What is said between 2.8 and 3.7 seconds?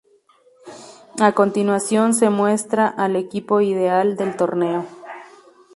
al "Equipo